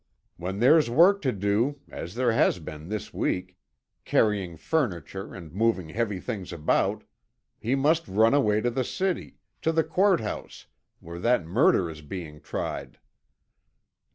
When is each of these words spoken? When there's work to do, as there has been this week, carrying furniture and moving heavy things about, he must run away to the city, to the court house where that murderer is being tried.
When 0.37 0.57
there's 0.57 0.89
work 0.89 1.21
to 1.21 1.31
do, 1.31 1.79
as 1.87 2.15
there 2.15 2.31
has 2.31 2.57
been 2.57 2.89
this 2.89 3.13
week, 3.13 3.55
carrying 4.03 4.57
furniture 4.57 5.35
and 5.35 5.53
moving 5.53 5.89
heavy 5.89 6.19
things 6.19 6.51
about, 6.51 7.03
he 7.59 7.75
must 7.75 8.07
run 8.07 8.33
away 8.33 8.61
to 8.61 8.71
the 8.71 8.83
city, 8.83 9.37
to 9.61 9.71
the 9.71 9.83
court 9.83 10.19
house 10.19 10.65
where 11.01 11.19
that 11.19 11.45
murderer 11.45 11.91
is 11.91 12.01
being 12.01 12.41
tried. 12.41 12.97